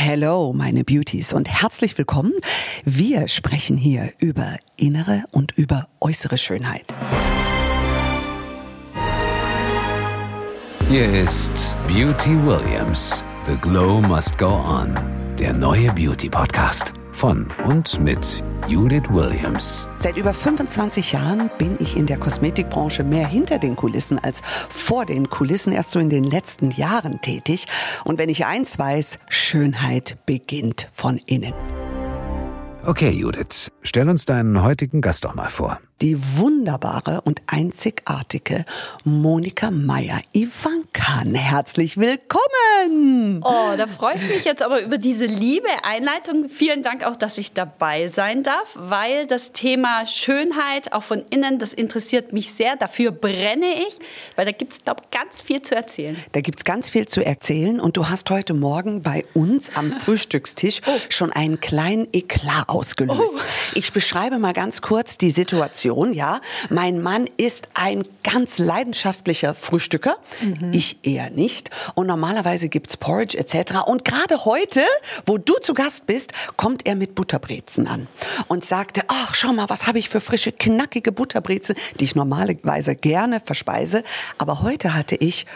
[0.00, 2.32] Hello, meine Beauties und herzlich willkommen.
[2.84, 6.94] Wir sprechen hier über innere und über äußere Schönheit.
[10.88, 13.24] Hier ist Beauty Williams.
[13.48, 14.94] The Glow Must Go On.
[15.36, 19.88] Der neue Beauty Podcast von und mit Judith Williams.
[19.98, 25.04] Seit über 25 Jahren bin ich in der Kosmetikbranche mehr hinter den Kulissen als vor
[25.04, 27.66] den Kulissen, erst so in den letzten Jahren tätig.
[28.04, 31.54] Und wenn ich eins weiß, Schönheit beginnt von innen.
[32.86, 38.64] Okay, Judith, stell uns deinen heutigen Gast doch mal vor die wunderbare und einzigartige
[39.04, 41.34] Monika Meyer Ivankan.
[41.34, 43.42] Herzlich willkommen!
[43.42, 46.48] Oh, da freue ich mich jetzt aber über diese liebe Einleitung.
[46.48, 51.58] Vielen Dank auch, dass ich dabei sein darf, weil das Thema Schönheit auch von innen,
[51.58, 52.76] das interessiert mich sehr.
[52.76, 53.98] Dafür brenne ich,
[54.36, 56.16] weil da gibt es, glaube ich, ganz viel zu erzählen.
[56.32, 59.90] Da gibt es ganz viel zu erzählen und du hast heute Morgen bei uns am
[59.98, 60.90] Frühstückstisch oh.
[61.08, 63.34] schon einen kleinen Eklat ausgelöst.
[63.36, 63.40] Oh.
[63.74, 65.87] Ich beschreibe mal ganz kurz die Situation.
[65.88, 66.40] Situation, ja.
[66.70, 70.18] Mein Mann ist ein ganz leidenschaftlicher Frühstücker.
[70.40, 70.70] Mhm.
[70.72, 71.70] Ich eher nicht.
[71.94, 73.86] Und normalerweise gibt's Porridge etc.
[73.86, 74.82] Und gerade heute,
[75.26, 78.06] wo du zu Gast bist, kommt er mit Butterbrezen an
[78.48, 82.94] und sagte, ach, schau mal, was habe ich für frische, knackige Butterbrezen, die ich normalerweise
[82.94, 84.02] gerne verspeise.
[84.36, 85.46] Aber heute hatte ich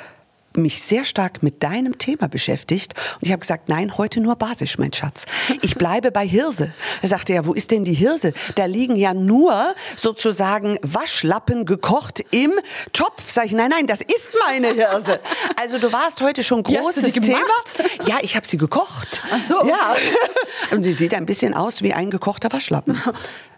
[0.57, 4.79] mich sehr stark mit deinem Thema beschäftigt und ich habe gesagt, nein, heute nur basisch,
[4.79, 5.25] mein Schatz.
[5.63, 6.73] Ich bleibe bei Hirse.
[7.01, 8.33] Er sagte ja, wo ist denn die Hirse?
[8.55, 12.53] Da liegen ja nur sozusagen Waschlappen gekocht im
[12.93, 13.31] Topf.
[13.31, 15.21] Sag ich, nein, nein, das ist meine Hirse.
[15.61, 17.39] Also du warst heute schon großes Thema.
[18.07, 19.21] Ja, ich habe sie gekocht.
[19.31, 19.67] Ach so.
[19.67, 19.95] Ja.
[20.71, 23.01] Und sie sieht ein bisschen aus wie ein gekochter Waschlappen.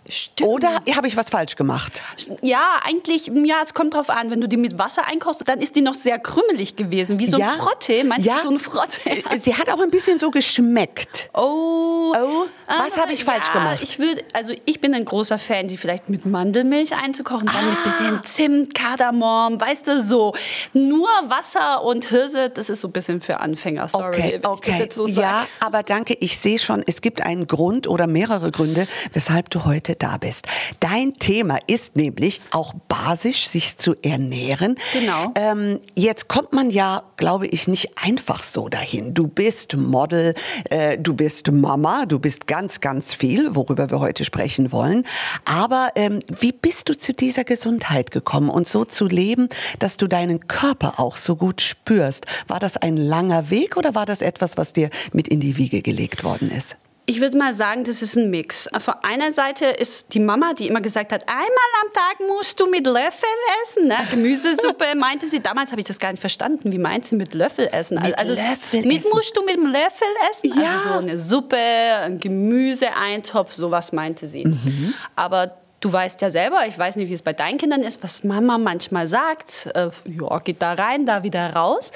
[0.09, 0.51] Stimmt.
[0.51, 2.03] Oder habe ich was falsch gemacht?
[2.43, 4.31] Ja, eigentlich, ja, es kommt drauf an.
[4.31, 7.39] Wenn du die mit Wasser einkochst, dann ist die noch sehr krümelig gewesen, wie so
[7.39, 7.53] ja.
[7.53, 8.05] ein Frotte.
[8.05, 8.37] Meinst ja.
[8.43, 9.01] so ein Frotte?
[9.07, 11.31] Äh, sie hat auch ein bisschen so geschmeckt.
[11.33, 12.13] Oh.
[12.15, 12.47] oh.
[12.67, 13.79] Was habe ich falsch ja, gemacht?
[13.83, 17.71] Ich würde, also ich bin ein großer Fan, die vielleicht mit Mandelmilch einzukochen, dann ah.
[17.71, 20.35] mit bisschen Zimt, Kardamom, weißt du, so.
[20.75, 23.89] Nur Wasser und Hirse, das ist so ein bisschen für Anfänger.
[23.89, 24.89] Sorry, okay, okay.
[24.93, 29.49] So ja, aber danke, ich sehe schon, es gibt einen Grund oder mehrere Gründe, weshalb
[29.51, 30.47] du heute da bist.
[30.81, 34.77] Dein Thema ist nämlich auch basisch, sich zu ernähren.
[34.93, 35.33] Genau.
[35.35, 39.15] Ähm, jetzt kommt man ja, glaube ich, nicht einfach so dahin.
[39.15, 40.35] Du bist Model,
[40.71, 45.05] äh, du bist Mama, du bist ganz, ganz viel, worüber wir heute sprechen wollen.
[45.45, 50.07] Aber ähm, wie bist du zu dieser Gesundheit gekommen und so zu leben, dass du
[50.07, 52.27] deinen Körper auch so gut spürst?
[52.49, 55.83] War das ein langer Weg oder war das etwas, was dir mit in die Wiege
[55.83, 56.77] gelegt worden ist?
[57.07, 58.67] Ich würde mal sagen, das ist ein Mix.
[58.69, 61.47] Auf einer Seite ist die Mama, die immer gesagt hat, einmal
[61.85, 63.29] am Tag musst du mit Löffel
[63.63, 63.89] essen.
[63.89, 63.97] Ne?
[64.11, 65.41] Gemüsesuppe meinte sie.
[65.41, 66.73] Damals habe ich das gar nicht verstanden.
[66.73, 68.01] Wie meint sie mit Löffel essen?
[68.03, 69.11] Mit also Löffel mit essen.
[69.13, 70.59] musst du mit dem Löffel essen.
[70.59, 70.73] Ja.
[70.73, 74.47] Also so eine Suppe, ein Gemüseeintopf, sowas meinte sie.
[74.47, 74.95] Mhm.
[75.15, 78.25] Aber Du weißt ja selber, ich weiß nicht, wie es bei deinen Kindern ist, was
[78.25, 79.69] Mama manchmal sagt.
[79.75, 81.93] Äh, ja, geht da rein, da wieder raus.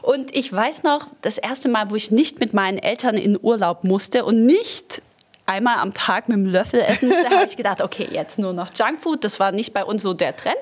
[0.00, 3.84] Und ich weiß noch, das erste Mal, wo ich nicht mit meinen Eltern in Urlaub
[3.84, 5.02] musste und nicht
[5.44, 8.70] einmal am Tag mit dem Löffel essen musste, habe ich gedacht, okay, jetzt nur noch
[8.74, 9.22] Junkfood.
[9.22, 10.56] Das war nicht bei uns so der Trend.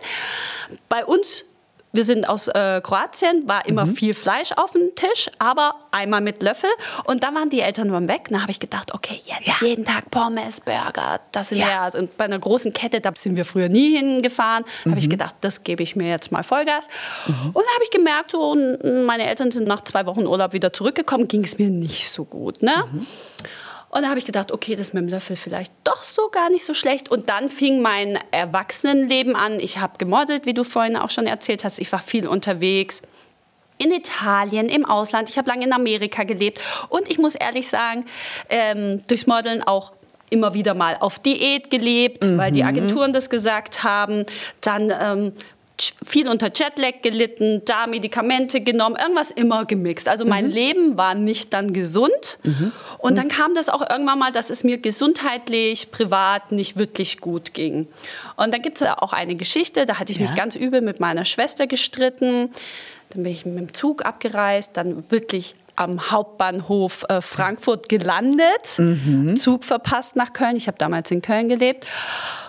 [0.89, 1.45] Bei uns
[1.95, 3.95] wir sind aus äh, Kroatien, war immer mhm.
[3.95, 6.71] viel Fleisch auf dem Tisch, aber einmal mit Löffel.
[7.05, 8.27] Und dann waren die Eltern waren weg.
[8.31, 9.55] Dann habe ich gedacht, okay, jetzt ja.
[9.61, 11.93] jeden Tag Pommes, Burger, das sind ja.
[11.93, 12.01] wir.
[12.01, 14.65] Und bei einer großen Kette, da sind wir früher nie hingefahren.
[14.85, 14.91] Mhm.
[14.91, 16.89] Habe ich gedacht, das gebe ich mir jetzt mal Vollgas.
[17.27, 17.35] Mhm.
[17.53, 21.29] Und dann habe ich gemerkt, so, meine Eltern sind nach zwei Wochen Urlaub wieder zurückgekommen,
[21.29, 22.63] ging es mir nicht so gut.
[22.63, 22.85] Ne?
[22.91, 23.07] Mhm.
[23.95, 26.65] Und da habe ich gedacht, okay, das mit dem Löffel vielleicht doch so gar nicht
[26.65, 27.13] so schlecht.
[27.13, 29.61] Und dann fing mein Erwachsenenleben an.
[29.61, 31.79] Ich habe gemodelt, wie du vorhin auch schon erzählt hast.
[31.79, 33.03] Ich war viel unterwegs.
[33.79, 35.29] In Italien, im Ausland.
[35.29, 36.61] Ich habe lange in Amerika gelebt.
[36.89, 38.05] Und ich muss ehrlich sagen,
[38.49, 39.93] ähm, durchs Modeln auch
[40.29, 42.37] immer wieder mal auf Diät gelebt, mhm.
[42.37, 42.69] weil die mhm.
[42.71, 44.27] Agenturen das gesagt haben.
[44.61, 45.33] Dann ähm,
[46.07, 50.07] viel unter Jetlag gelitten, da Medikamente genommen, irgendwas immer gemixt.
[50.07, 50.53] Also mein mhm.
[50.53, 52.39] Leben war nicht dann gesund.
[52.45, 52.73] Mhm.
[52.99, 57.55] Und dann kam das auch irgendwann mal, dass es mir gesundheitlich, privat nicht wirklich gut
[57.55, 57.89] ging.
[58.37, 60.27] Und dann gibt es auch eine Geschichte, da hatte ich ja.
[60.27, 62.51] mich ganz übel mit meiner Schwester gestritten.
[63.11, 69.37] Dann bin ich mit dem Zug abgereist, dann wirklich am Hauptbahnhof äh, Frankfurt gelandet, mhm.
[69.37, 70.57] Zug verpasst nach Köln.
[70.57, 71.85] Ich habe damals in Köln gelebt.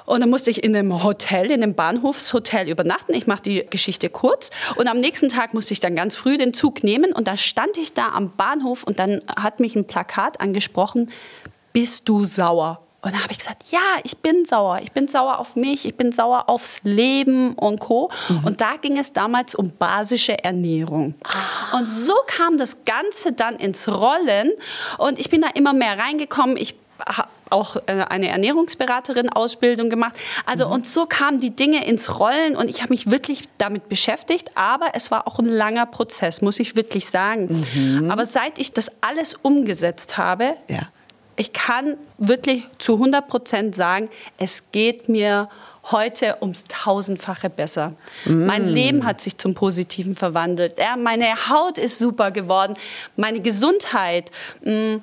[0.06, 3.14] Und dann musste ich in einem Hotel, in einem Bahnhofshotel übernachten.
[3.14, 4.52] Ich mache die Geschichte kurz.
[4.76, 7.12] Und am nächsten Tag musste ich dann ganz früh den Zug nehmen.
[7.14, 11.10] Und da stand ich da am Bahnhof und dann hat mich ein Plakat angesprochen,
[11.74, 12.82] bist du sauer?
[13.06, 14.80] Und da habe ich gesagt, ja, ich bin sauer.
[14.82, 18.10] Ich bin sauer auf mich, ich bin sauer aufs Leben und Co.
[18.30, 18.46] Mhm.
[18.46, 21.14] Und da ging es damals um basische Ernährung.
[21.24, 21.78] Ah.
[21.78, 24.54] Und so kam das Ganze dann ins Rollen.
[24.98, 26.58] Und ich bin da immer mehr reingekommen.
[26.58, 26.74] Ich
[27.50, 30.16] auch äh, eine Ernährungsberaterin-Ausbildung gemacht.
[30.46, 30.74] Also mhm.
[30.74, 34.52] und so kamen die Dinge ins Rollen und ich habe mich wirklich damit beschäftigt.
[34.56, 37.66] Aber es war auch ein langer Prozess, muss ich wirklich sagen.
[37.74, 38.12] Mhm.
[38.12, 40.88] Aber seit ich das alles umgesetzt habe, ja
[41.36, 45.50] ich kann wirklich zu 100 Prozent sagen, es geht mir
[45.92, 47.94] heute ums tausendfache besser.
[48.26, 48.46] Mm.
[48.46, 50.80] Mein Leben hat sich zum Positiven verwandelt.
[50.80, 52.76] Ja, meine Haut ist super geworden.
[53.16, 54.32] Meine Gesundheit.
[54.64, 55.02] Mh, mm,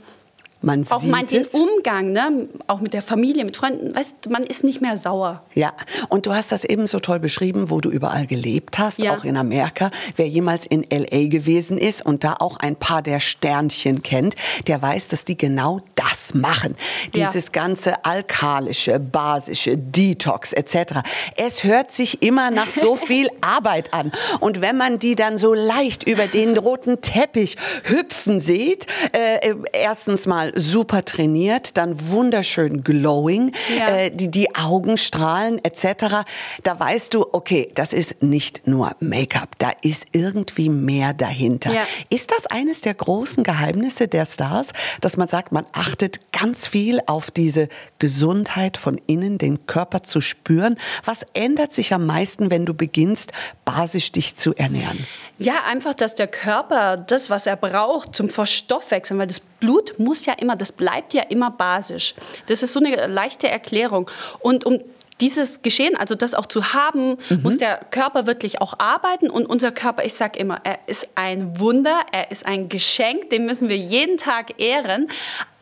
[0.62, 2.48] man auch manchen Umgang, ne?
[2.66, 5.42] auch mit der Familie, mit Freunden, weißt, man ist nicht mehr sauer.
[5.54, 5.72] Ja,
[6.08, 9.16] und du hast das eben so toll beschrieben, wo du überall gelebt hast, ja.
[9.16, 9.90] auch in Amerika.
[10.16, 14.34] Wer jemals in LA gewesen ist und da auch ein paar der Sternchen kennt,
[14.66, 16.76] der weiß, dass die genau das machen.
[17.14, 17.52] Dieses ja.
[17.52, 21.00] ganze alkalische, basische, Detox etc.
[21.36, 24.12] Es hört sich immer nach so viel Arbeit an.
[24.40, 29.56] Und wenn man die dann so leicht über den roten Teppich hüpfen sieht, äh, äh
[29.72, 33.88] erstens mal super trainiert, dann wunderschön glowing, ja.
[33.88, 36.24] äh, die, die Augen strahlen etc.
[36.62, 41.72] Da weißt du, okay, das ist nicht nur Make-up, da ist irgendwie mehr dahinter.
[41.72, 41.86] Ja.
[42.10, 44.68] Ist das eines der großen Geheimnisse der Stars,
[45.00, 47.68] dass man sagt, man achtet ganz viel auf diese
[47.98, 50.76] Gesundheit von innen, den Körper zu spüren?
[51.04, 53.32] Was ändert sich am meisten, wenn du beginnst,
[53.64, 55.06] basisch dich zu ernähren?
[55.38, 60.26] Ja, einfach, dass der Körper das, was er braucht zum Verstoffwechseln, weil das Blut muss
[60.26, 62.14] ja immer, das bleibt ja immer basisch.
[62.48, 64.10] Das ist so eine leichte Erklärung.
[64.40, 64.80] Und um
[65.20, 67.42] dieses Geschehen, also das auch zu haben, mhm.
[67.44, 69.30] muss der Körper wirklich auch arbeiten.
[69.30, 73.46] Und unser Körper, ich sage immer, er ist ein Wunder, er ist ein Geschenk, den
[73.46, 75.08] müssen wir jeden Tag ehren.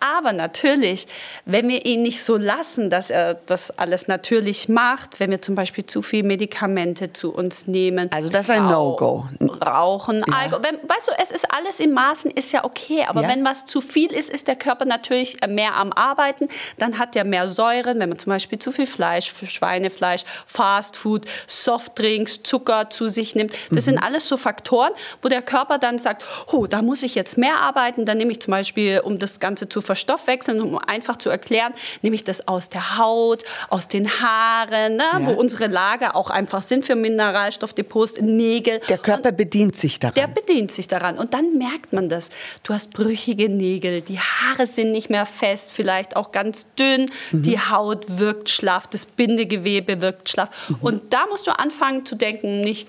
[0.01, 1.07] Aber natürlich,
[1.45, 5.55] wenn wir ihn nicht so lassen, dass er das alles natürlich macht, wenn wir zum
[5.55, 8.11] Beispiel zu viel Medikamente zu uns nehmen.
[8.11, 9.27] Also das ist ein No-Go.
[9.65, 10.35] Rauchen, ja.
[10.35, 10.63] Alkohol.
[10.65, 13.05] Wenn, weißt du, es ist alles in Maßen, ist ja okay.
[13.07, 13.29] Aber ja.
[13.29, 16.49] wenn was zu viel ist, ist der Körper natürlich mehr am Arbeiten.
[16.79, 22.43] Dann hat er mehr Säuren, wenn man zum Beispiel zu viel Fleisch, Schweinefleisch, Fastfood, Softdrinks,
[22.43, 23.53] Zucker zu sich nimmt.
[23.69, 23.91] Das mhm.
[23.91, 27.59] sind alles so Faktoren, wo der Körper dann sagt, oh, da muss ich jetzt mehr
[27.61, 28.07] arbeiten.
[28.07, 32.15] Dann nehme ich zum Beispiel, um das Ganze zu verstoffwechseln, um einfach zu erklären, nehme
[32.15, 35.27] ich das aus der Haut, aus den Haaren, ne, ja.
[35.27, 38.79] wo unsere Lager auch einfach sind für Mineralstoffdepots, Nägel.
[38.89, 40.15] Der Körper und bedient sich daran.
[40.15, 41.19] Der bedient sich daran.
[41.19, 42.29] Und dann merkt man das.
[42.63, 47.43] Du hast brüchige Nägel, die Haare sind nicht mehr fest, vielleicht auch ganz dünn, mhm.
[47.43, 50.51] die Haut wirkt schlaff, das Bindegewebe wirkt schlaff.
[50.69, 50.77] Mhm.
[50.83, 52.87] Und da musst du anfangen zu denken, nicht,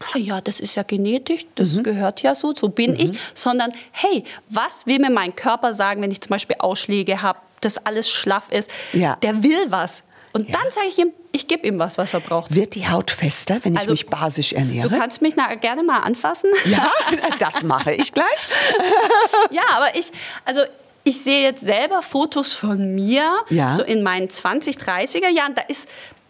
[0.00, 1.82] ah ja, das ist ja genetisch, das mhm.
[1.84, 3.00] gehört ja so, so bin mhm.
[3.00, 7.38] ich, sondern hey, was will mir mein Körper sagen, wenn ich zum Beispiel Ausschläge habe,
[7.60, 8.70] dass alles schlaff ist?
[8.92, 9.16] Ja.
[9.16, 10.02] Der will was.
[10.32, 10.58] Und ja.
[10.58, 12.52] dann sage ich ihm, ich gebe ihm was, was er braucht.
[12.52, 14.88] Wird die Haut fester, wenn ich also, mich basisch ernähre?
[14.88, 16.50] Du kannst mich gerne mal anfassen.
[16.64, 16.90] Ja,
[17.38, 18.26] das mache ich gleich.
[19.50, 20.10] ja, aber ich,
[20.44, 20.62] also
[21.04, 23.72] ich sehe jetzt selber Fotos von mir, ja.
[23.72, 25.54] so in meinen 20, 30er Jahren.
[25.54, 25.86] Da ist,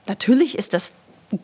[0.06, 0.90] natürlich ist das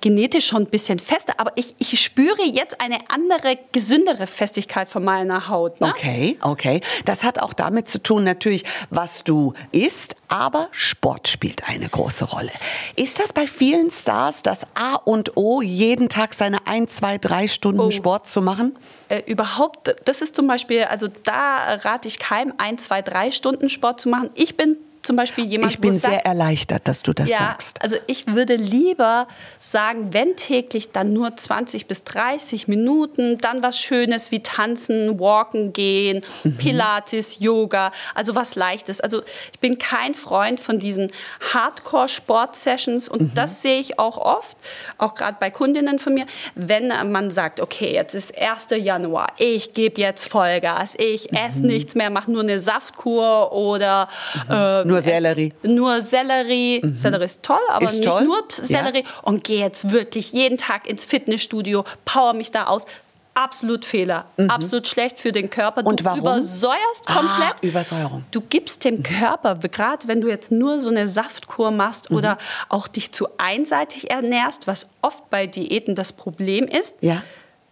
[0.00, 5.04] genetisch schon ein bisschen fester, aber ich, ich spüre jetzt eine andere, gesündere Festigkeit von
[5.04, 5.80] meiner Haut.
[5.80, 5.88] Ne?
[5.88, 6.80] Okay, okay.
[7.04, 12.24] Das hat auch damit zu tun, natürlich, was du isst, aber Sport spielt eine große
[12.24, 12.52] Rolle.
[12.96, 17.48] Ist das bei vielen Stars das A und O, jeden Tag seine ein, zwei, drei
[17.48, 17.90] Stunden oh.
[17.90, 18.76] Sport zu machen?
[19.08, 23.68] Äh, überhaupt, das ist zum Beispiel, also da rate ich keinem, ein, zwei, drei Stunden
[23.68, 24.30] Sport zu machen.
[24.34, 27.80] Ich bin zum Beispiel jemand, Ich bin sehr sagt, erleichtert, dass du das ja, sagst.
[27.80, 33.78] Also ich würde lieber sagen, wenn täglich, dann nur 20 bis 30 Minuten, dann was
[33.78, 36.56] Schönes wie Tanzen, Walken gehen, mhm.
[36.56, 39.00] Pilates, Yoga, also was Leichtes.
[39.00, 39.22] Also
[39.52, 41.10] ich bin kein Freund von diesen
[41.52, 43.34] Hardcore-Sport-Sessions und mhm.
[43.34, 44.58] das sehe ich auch oft,
[44.98, 48.68] auch gerade bei Kundinnen von mir, wenn man sagt, okay, jetzt ist 1.
[48.76, 51.38] Januar, ich gebe jetzt Vollgas, ich mhm.
[51.38, 54.08] esse nichts mehr, mache nur eine Saftkur oder
[54.46, 54.52] mhm.
[54.52, 55.52] äh, nur Sellerie.
[55.62, 56.80] Nur Sellerie.
[56.82, 56.96] Mhm.
[56.96, 58.24] Sellerie ist toll, aber ist nicht toll.
[58.24, 59.04] nur Sellerie.
[59.04, 59.22] Ja.
[59.22, 62.86] Und gehe jetzt wirklich jeden Tag ins Fitnessstudio, power mich da aus.
[63.32, 64.26] Absolut Fehler.
[64.36, 64.50] Mhm.
[64.50, 65.86] Absolut schlecht für den Körper.
[65.86, 66.18] Und warum?
[66.18, 67.54] übersäuerst ah, komplett.
[67.62, 68.24] Ah, Übersäuerung.
[68.32, 69.02] Du gibst dem mhm.
[69.04, 72.16] Körper, gerade wenn du jetzt nur so eine Saftkur machst mhm.
[72.16, 77.22] oder auch dich zu einseitig ernährst, was oft bei Diäten das Problem ist, ja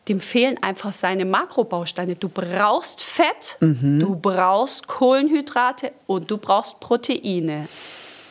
[0.08, 2.16] dem fehlen einfach seine Makrobausteine.
[2.16, 4.00] Du brauchst Fett, mhm.
[4.00, 7.68] du brauchst Kohlenhydrate und du brauchst Proteine.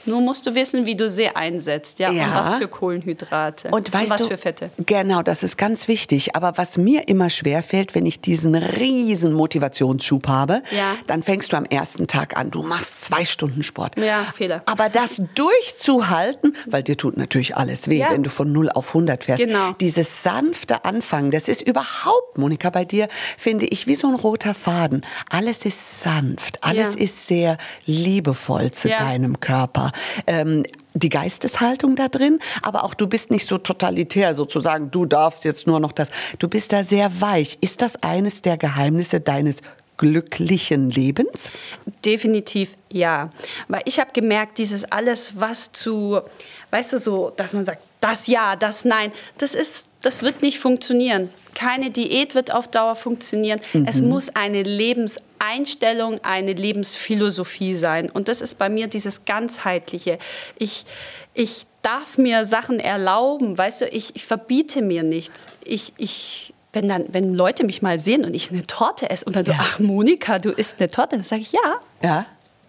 [0.07, 2.25] Nur musst du wissen, wie du sie einsetzt, ja, Ja.
[2.25, 4.69] und was für Kohlenhydrate Und weißt was du, für Fette.
[4.85, 6.35] Genau, das ist ganz wichtig.
[6.35, 10.95] Aber was mir immer schwerfällt, wenn ich diesen riesen Motivationsschub habe, Ja.
[11.07, 12.51] dann fängst du am ersten Tag an.
[12.51, 13.99] Du machst zwei Stunden Sport.
[13.99, 14.61] Ja, Fehler.
[14.65, 18.11] Aber das durchzuhalten, weil dir tut natürlich alles weh, Ja.
[18.11, 19.43] wenn du von 0 auf 100 fährst.
[19.43, 19.71] Genau.
[19.79, 24.53] Dieses sanfte Anfangen, das ist überhaupt, Monika, bei dir, finde ich, wie so ein roter
[24.53, 25.05] Faden.
[25.29, 27.01] Alles ist sanft, alles Ja.
[27.01, 29.91] ist sehr liebevoll zu deinem Körper.
[30.25, 30.63] Ähm,
[30.94, 35.68] die Geisteshaltung da drin, aber auch du bist nicht so totalitär sozusagen, du darfst jetzt
[35.68, 36.10] nur noch das.
[36.39, 37.58] Du bist da sehr weich.
[37.62, 39.58] Ist das eines der Geheimnisse deines
[39.98, 41.51] glücklichen Lebens?
[42.06, 43.30] Definitiv ja.
[43.68, 46.20] Weil ich habe gemerkt, dieses alles, was zu,
[46.72, 50.60] weißt du, so, dass man sagt, das ja, das nein, das ist, das wird nicht
[50.60, 51.30] funktionieren.
[51.56, 53.60] Keine Diät wird auf Dauer funktionieren.
[53.86, 54.62] Es muss eine
[55.39, 58.10] Lebenseinstellung, eine Lebensphilosophie sein.
[58.10, 60.17] Und das ist bei mir dieses ganzheitliche.
[60.58, 60.86] Ich,
[61.34, 65.39] ich darf mir Sachen erlauben, weißt du, ich, ich verbiete mir nichts.
[65.63, 69.36] Ich, ich, wenn, dann, wenn Leute mich mal sehen und ich eine Torte esse und
[69.36, 69.60] dann so, Ja.
[69.62, 71.79] ach Monika, du isst eine Torte, dann sage ich ja.
[72.01, 72.25] Ja.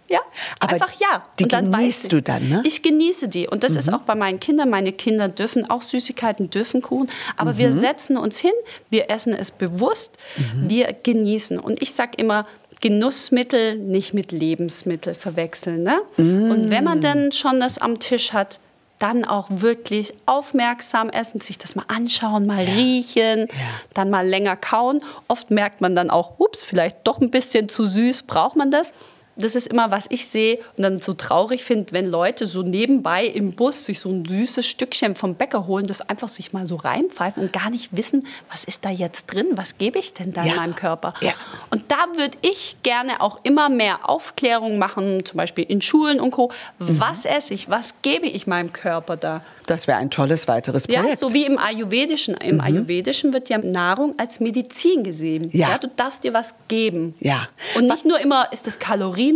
[0.09, 0.21] Ja,
[0.61, 1.23] Aber einfach ja.
[1.39, 2.09] die Und dann genießt ich.
[2.09, 2.63] du dann, ne?
[2.65, 3.47] Ich genieße die.
[3.47, 4.71] Und das ist auch bei meinen Kindern.
[4.71, 7.11] Meine Kinder dürfen auch Süßigkeiten, dürfen Kuchen.
[7.37, 8.53] Aber wir setzen uns hin,
[8.91, 10.13] wir essen es bewusst,
[10.55, 11.59] wir genießen.
[11.59, 12.47] Und ich sage immer,
[12.81, 15.83] Genussmittel nicht mit Lebensmittel verwechseln.
[15.83, 16.01] Ne?
[16.17, 18.61] Und wenn man dann schon das am Tisch hat,
[18.99, 23.47] dann auch wirklich aufmerksam essen, sich das mal anschauen, mal riechen,
[23.95, 25.03] dann mal länger kauen.
[25.29, 28.93] Oft merkt man dann auch, ups, vielleicht doch ein bisschen zu süß, braucht man das?
[29.39, 33.25] Das ist immer, was ich sehe und dann so traurig finde, wenn Leute so nebenbei
[33.25, 36.77] im Bus sich so ein süßes Stückchen vom Bäcker holen, das einfach sich mal so
[36.77, 40.43] reinpfeifen und gar nicht wissen, was ist da jetzt drin, was gebe ich denn da
[40.45, 40.51] Ja.
[40.53, 41.15] in meinem Körper.
[41.21, 41.33] Ja.
[41.71, 46.33] Und da würde ich gerne auch immer mehr Aufklärung machen, zum Beispiel in Schulen und
[46.33, 46.51] Co.
[46.79, 49.43] Was esse ich, was gebe ich meinem Körper da?
[49.67, 51.19] Das wäre ein tolles weiteres Ja, Projekt.
[51.19, 52.35] so wie im Ayurvedischen.
[52.39, 55.51] Im Ayurvedischen wird ja Nahrung als Medizin gesehen.
[55.53, 55.77] Ja.
[55.77, 57.15] du darfst dir was geben.
[57.21, 57.49] Ja.
[57.77, 58.79] Und nicht nur immer, ist es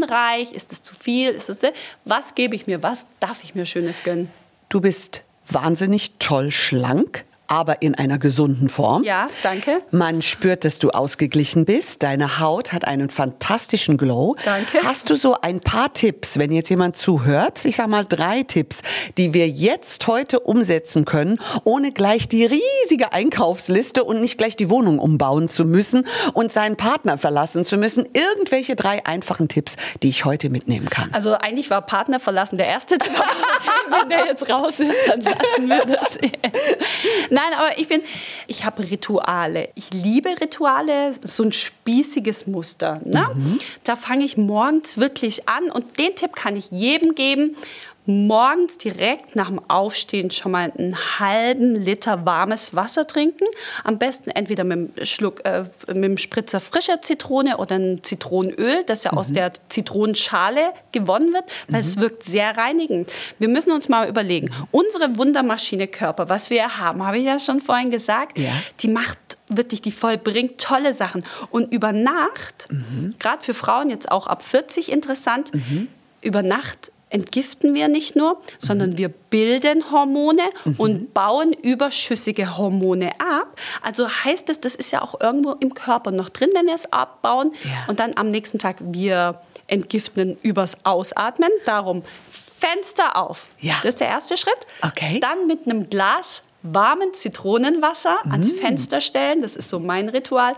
[0.01, 1.59] kalorienreich, ist es zu viel, ist es,
[2.05, 4.31] was gebe ich mir, was darf ich mir Schönes gönnen?
[4.69, 9.05] Du bist wahnsinnig toll schlank, aber in einer gesunden Form.
[9.05, 9.83] Ja, danke.
[9.91, 12.03] Man spürt, dass du ausgeglichen bist.
[12.03, 14.37] Deine Haut hat einen fantastischen Glow.
[14.43, 14.79] Danke.
[14.87, 17.67] Hast du so ein paar Tipps, wenn jetzt jemand zuhört?
[17.67, 18.79] Ich sag mal drei Tipps,
[19.19, 24.71] die wir jetzt heute umsetzen können, ohne gleich die riesige Einkaufsliste und nicht gleich die
[24.71, 28.09] Wohnung umbauen zu müssen und seinen Partner verlassen zu müssen.
[28.15, 31.11] Irgendwelche drei einfachen Tipps, die ich heute mitnehmen kann.
[31.13, 33.13] Also eigentlich war Partner verlassen der erste Tipp.
[33.91, 36.33] Wenn der jetzt raus ist, dann lassen wir das jetzt.
[37.31, 38.03] Nein, aber ich bin,
[38.47, 39.71] ich habe Rituale.
[39.75, 43.01] Ich liebe Rituale, so ein spießiges Muster.
[43.05, 43.27] Ne?
[43.85, 47.57] Da fange ich morgens wirklich an und den Tipp kann ich jedem geben.
[48.05, 53.45] Morgens direkt nach dem Aufstehen schon mal einen halben Liter warmes Wasser trinken.
[53.85, 58.83] Am besten entweder mit einem Schluck, äh, mit einem Spritzer frischer Zitrone oder ein Zitronenöl,
[58.85, 63.13] das ja aus der Zitronenschale gewonnen wird, weil es wirkt sehr reinigend.
[63.39, 67.61] Wir müssen uns mal überlegen, unsere Wundermaschine Körper, was wir haben, habe ich ja schon
[67.61, 68.51] vorhin gesagt, Ja.
[68.81, 69.19] die macht
[69.49, 71.23] wirklich, die vollbringt tolle Sachen.
[71.51, 72.69] Und über Nacht,
[73.21, 75.53] gerade für Frauen jetzt auch ab 40 interessant,
[76.21, 80.43] über Nacht entgiften wir nicht nur, sondern wir bilden Hormone
[80.79, 83.59] und bauen überschüssige Hormone ab.
[83.83, 86.91] Also heißt es, das ist ja auch irgendwo im Körper noch drin, wenn wir es
[86.93, 87.53] abbauen.
[87.65, 87.71] Ja.
[87.89, 91.51] Und dann am nächsten Tag, wir entgiften übers Ausatmen.
[91.67, 93.47] Darum Fenster auf.
[93.59, 93.75] Ja.
[93.83, 94.67] Das ist der erste Schritt.
[94.83, 95.21] Okay.
[95.21, 98.57] Dann mit einem Glas warmen Zitronenwasser ans Mm.
[98.57, 99.43] Fenster stellen.
[99.43, 100.55] Das ist so mein Ritual.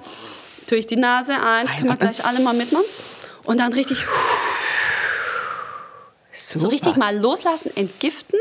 [0.66, 2.84] Tue ich die Nase ein, das können wir gleich alle mal mitmachen.
[3.44, 4.04] Und dann richtig,
[6.38, 6.72] so Super.
[6.72, 8.38] richtig mal loslassen, entgiften.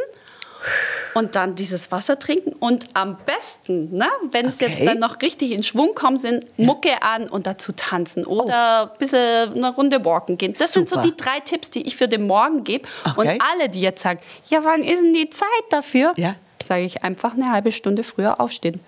[1.13, 5.51] Und dann dieses Wasser trinken und am besten, ne, wenn es jetzt dann noch richtig
[5.51, 10.37] in Schwung kommen sind, Mucke an und dazu tanzen oder ein bisschen eine Runde walken
[10.37, 10.53] gehen.
[10.57, 11.01] Das sind so Oh.
[11.01, 11.11] Super.
[11.11, 12.87] die drei Tipps, die ich für den Morgen gebe.
[13.17, 13.37] Und Okay.
[13.51, 14.19] alle, die jetzt sagen,
[14.49, 16.13] ja, wann ist denn die Zeit dafür?
[16.15, 16.35] Ja.
[16.65, 18.79] Sage ich einfach eine halbe Stunde früher aufstehen.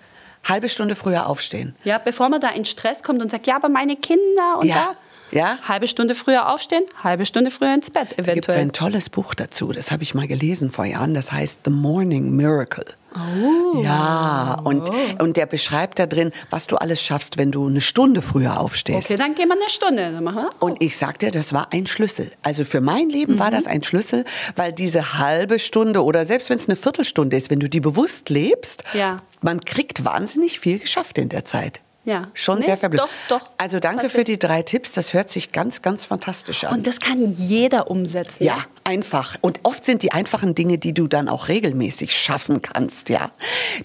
[0.45, 1.75] Halbe Stunde früher aufstehen.
[1.83, 4.75] Ja, bevor man da in Stress kommt und sagt, ja, aber meine Kinder und Ja.
[4.75, 4.95] da.
[5.35, 5.59] Ja.
[5.67, 8.57] Halbe Stunde früher aufstehen, halbe Stunde früher ins Bett Da gibt es eventuell.
[8.61, 12.31] ein tolles Buch dazu, das habe ich mal gelesen vor Jahren, das heißt The Morning
[12.31, 12.85] Miracle.
[13.15, 13.81] Oh.
[13.81, 14.89] Ja, und,
[15.19, 19.05] und der beschreibt da drin, was du alles schaffst, wenn du eine Stunde früher aufstehst.
[19.09, 20.11] Okay, dann gehen wir eine Stunde.
[20.11, 20.49] Dann machen wir.
[20.59, 22.31] Und ich sag dir, das war ein Schlüssel.
[22.41, 23.55] Also für mein Leben war Mhm.
[23.55, 24.25] das ein Schlüssel,
[24.57, 28.29] weil diese halbe Stunde oder selbst wenn es eine Viertelstunde ist, wenn du die bewusst
[28.29, 29.21] lebst, Ja.
[29.41, 31.79] man kriegt wahnsinnig viel geschafft in der Zeit.
[32.05, 32.29] Ja.
[32.33, 33.09] Schon Nee, sehr verblüffend.
[33.27, 33.49] doch, doch.
[33.57, 34.93] Also danke für die drei Tipps.
[34.93, 36.75] Das hört sich ganz, ganz fantastisch an.
[36.77, 38.43] Und das kann jeder umsetzen.
[38.43, 38.65] Ja.
[38.85, 39.35] Einfach.
[39.41, 43.31] Und oft sind die einfachen Dinge, die du dann auch regelmäßig schaffen kannst, ja.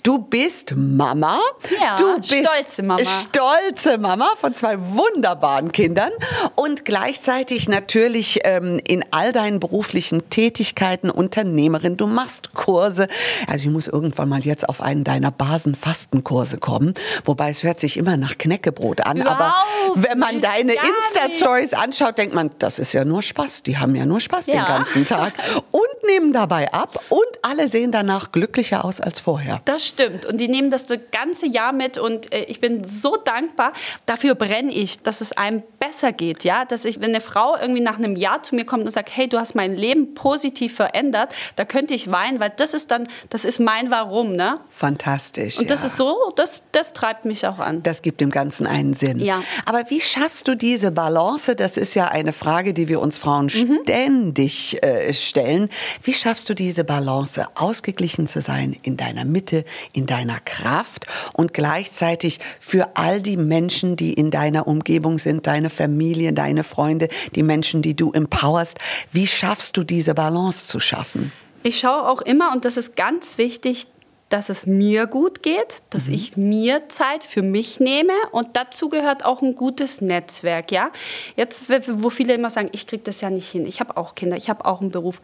[0.03, 1.41] Du bist Mama.
[1.81, 3.03] Ja, du bist stolze Mama.
[3.05, 6.13] Stolze Mama von zwei wunderbaren Kindern
[6.55, 11.97] und gleichzeitig natürlich ähm, in all deinen beruflichen Tätigkeiten Unternehmerin.
[11.97, 13.09] Du machst Kurse.
[13.47, 16.95] Also ich muss irgendwann mal jetzt auf einen deiner Basenfastenkurse kommen.
[17.25, 19.23] Wobei es hört sich immer nach Knäckebrot an.
[19.23, 19.55] aber
[19.87, 20.75] Überhaupt wenn man deine.
[20.75, 23.63] Insta-Stories anschaut, denkt man, das ist ja nur Spaß.
[23.63, 24.67] Die haben ja nur Spaß den Ja.
[24.91, 25.35] Ganzen Tag.
[25.71, 27.01] Und nehmen dabei ab.
[27.09, 29.61] Und alle sehen danach glücklicher aus als vorher.
[29.65, 30.27] Das stimmt.
[30.27, 33.73] Und die nehmen das das ganze Jahr mit und äh, ich bin so dankbar.
[34.07, 36.45] Dafür brenne ich, dass es einem besser geht.
[36.45, 36.65] Ja?
[36.65, 39.29] Dass ich, wenn eine Frau irgendwie nach einem Jahr zu mir kommt und sagt, hey,
[39.29, 43.45] du hast mein Leben positiv verändert, da könnte ich weinen, weil das ist dann, das
[43.45, 44.35] ist mein Warum.
[44.35, 44.61] Ne?
[44.71, 45.59] Fantastisch.
[45.59, 45.87] Und das ja.
[45.87, 47.83] ist so, das, das treibt mich auch an.
[47.83, 49.21] Das gibt dem Ganzen einen Sinn.
[49.21, 49.43] Ja.
[49.65, 51.55] Aber wie schaffst du diese Balance?
[51.57, 53.81] Das ist ja eine Frage, die wir uns Frauen Mhm.
[53.83, 55.69] ständig äh, stellen.
[56.03, 61.55] Wie schaffst du diese Balance, ausgeglichen zu sein in deiner Mitte, in deiner Kraft und
[61.55, 67.43] gleichzeitig für all die Menschen, die in deiner Umgebung sind, deine Familie, deine Freunde, die
[67.43, 68.79] Menschen, die du empowerst.
[69.13, 71.33] Wie schaffst du diese Balance zu schaffen?
[71.63, 73.87] Ich schaue auch immer, und das ist ganz wichtig,
[74.31, 79.25] dass es mir gut geht, dass ich mir Zeit für mich nehme und dazu gehört
[79.25, 80.91] auch ein gutes Netzwerk, ja.
[81.37, 84.37] Jetzt, wo viele immer sagen, ich kriege das ja nicht hin, ich habe auch Kinder,
[84.37, 85.21] ich habe auch einen Beruf.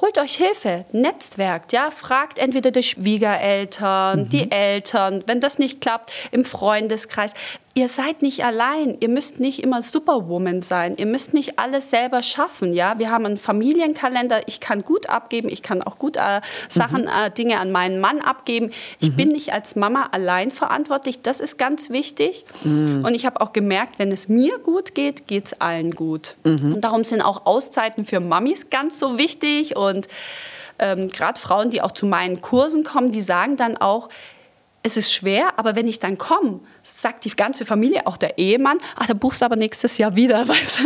[0.00, 6.12] Holt euch Hilfe, netzwerkt, ja, fragt entweder die Schwiegereltern, die Eltern, wenn das nicht klappt,
[6.32, 7.32] im Freundeskreis.
[7.78, 12.22] Ihr seid nicht allein, ihr müsst nicht immer Superwoman sein, ihr müsst nicht alles selber
[12.22, 12.98] schaffen, ja.
[12.98, 16.40] Wir haben einen Familienkalender, ich kann gut abgeben, ich kann auch gut äh,
[16.70, 18.70] Sachen, äh, Dinge an meinen Mann abgeben.
[18.98, 22.46] Ich bin nicht als Mama allein verantwortlich, das ist ganz wichtig.
[22.64, 26.36] Und ich habe auch gemerkt, wenn es mir gut geht, geht es allen gut.
[26.44, 29.76] Und darum sind auch Auszeiten für Mamis ganz so wichtig.
[29.76, 30.08] Und
[30.78, 34.08] ähm, gerade Frauen, die auch zu meinen Kursen kommen, die sagen dann auch,
[34.86, 38.78] es ist schwer, aber wenn ich dann komme, sagt die ganze Familie, auch der Ehemann,
[38.94, 40.46] ach, da buchst du aber nächstes Jahr wieder.
[40.48, 40.78] Weißt?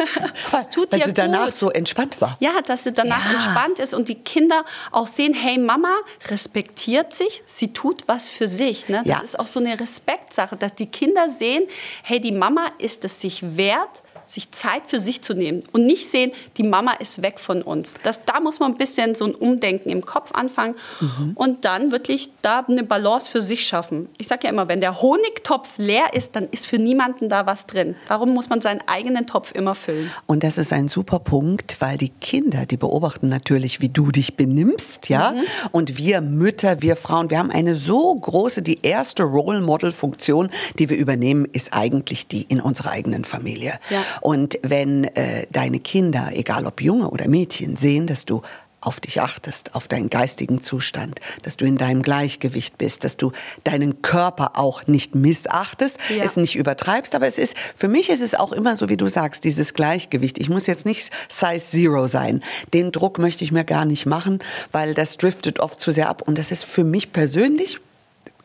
[0.50, 2.36] Das tut Weil dir sie danach so entspannt war.
[2.40, 3.32] Ja, dass sie danach Ja.
[3.32, 5.94] entspannt ist und die Kinder auch sehen, hey, Mama
[6.28, 8.88] respektiert sich, sie tut was für sich.
[8.88, 8.98] Ne?
[9.04, 9.18] Das Ja.
[9.20, 11.64] ist auch so eine Respektsache, dass die Kinder sehen,
[12.02, 14.02] hey, die Mama ist es sich wert,
[14.32, 17.94] sich Zeit für sich zu nehmen und nicht sehen, die Mama ist weg von uns.
[18.02, 21.32] Das, da muss man ein bisschen so ein Umdenken im Kopf anfangen Mhm.
[21.34, 24.08] und dann wirklich da eine Balance für sich schaffen.
[24.18, 27.66] Ich sage ja immer, wenn der Honigtopf leer ist, dann ist für niemanden da was
[27.66, 27.94] drin.
[28.08, 30.10] Darum muss man seinen eigenen Topf immer füllen.
[30.26, 34.36] Und das ist ein super Punkt, weil die Kinder, die beobachten natürlich, wie du dich
[34.36, 35.32] benimmst, ja.
[35.32, 35.40] Mhm.
[35.72, 40.50] Und wir Mütter, wir Frauen, wir haben eine so große, die erste Role Model Funktion,
[40.78, 43.78] die wir übernehmen, ist eigentlich die in unserer eigenen Familie.
[43.90, 44.02] Ja.
[44.20, 48.42] Und wenn äh, deine Kinder, egal ob Junge oder Mädchen, sehen, dass du
[48.82, 53.32] auf dich achtest, auf deinen geistigen Zustand, dass du in deinem Gleichgewicht bist, dass du
[53.62, 56.24] deinen Körper auch nicht missachtest, Ja.
[56.24, 59.06] es nicht übertreibst, aber es ist, für mich ist es auch immer so, wie du
[59.08, 60.38] sagst, dieses Gleichgewicht.
[60.38, 62.42] Ich muss jetzt nicht Size Zero sein.
[62.72, 64.38] Den Druck möchte ich mir gar nicht machen,
[64.72, 67.80] weil das driftet oft zu sehr ab und das ist für mich persönlich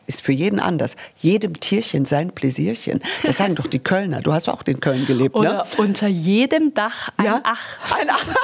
[0.06, 0.96] ist für jeden anders.
[1.20, 3.02] Jedem Tierchen sein Pläsierchen.
[3.24, 4.20] Das sagen doch die Kölner.
[4.20, 5.40] Du hast auch in Köln gelebt, ne?
[5.40, 7.40] Oder unter jedem Dach ein Ja.
[7.42, 7.94] Ach.
[7.98, 8.24] Ein Ach.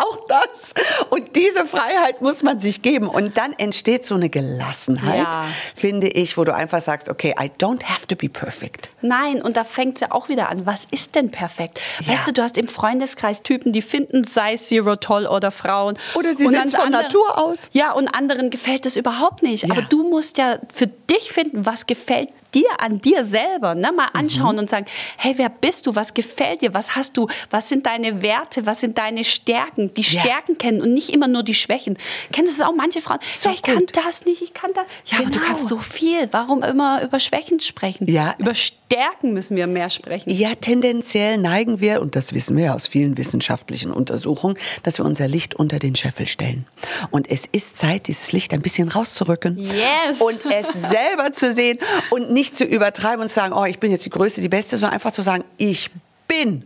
[0.00, 0.84] Auch das.
[1.10, 3.08] Und diese Freiheit muss man sich geben.
[3.08, 5.44] Und dann entsteht so eine Gelassenheit, Ja.
[5.74, 8.90] finde ich, wo du einfach sagst, okay, I don't have to be perfect.
[9.02, 10.66] Nein, und da fängt es ja auch wieder an.
[10.66, 11.80] Was ist denn perfekt?
[12.06, 12.12] Ja.
[12.12, 15.98] Weißt du, du hast im Freundeskreis Typen, die finden Size Zero toll oder Frauen.
[16.14, 17.58] Oder sie dann von andere- Natur aus.
[17.72, 19.64] Ja, und anderen gefällt es überhaupt nicht.
[19.64, 19.72] Ja.
[19.72, 23.74] Aber du musst ja für dich finden, was gefällt dir an dir selber.
[23.74, 23.92] Ne?
[23.92, 24.58] Mal anschauen Mhm.
[24.60, 25.94] und sagen, hey, wer bist du?
[25.94, 26.74] Was gefällt dir?
[26.74, 27.28] Was hast du?
[27.50, 28.66] Was sind deine Werte?
[28.66, 29.92] Was sind deine Stärken?
[29.94, 30.20] Die Ja.
[30.22, 31.98] Stärken kennen und nicht immer nur die Schwächen.
[32.32, 32.74] Kennst du das auch?
[32.74, 33.96] Manche Frauen, So ja, ich kann gut.
[33.96, 34.84] das nicht, ich kann das.
[35.06, 35.44] Ja, aber du Genau.
[35.46, 36.28] kannst so viel.
[36.32, 38.06] Warum immer über Schwächen sprechen?
[38.10, 38.34] Ja.
[38.38, 40.30] Über Stärken müssen wir mehr sprechen.
[40.30, 45.04] Ja, tendenziell neigen wir, und das wissen wir ja aus vielen wissenschaftlichen Untersuchungen, dass wir
[45.04, 46.66] unser Licht unter den Scheffel stellen.
[47.10, 49.58] Und es ist Zeit, dieses Licht ein bisschen rauszurücken.
[49.58, 50.20] Yes.
[50.20, 51.78] Und es selber zu sehen
[52.10, 54.76] und nicht zu übertreiben und zu sagen, oh, ich bin jetzt die Größte, die Beste,
[54.76, 55.90] sondern einfach zu sagen, ich
[56.28, 56.64] bin.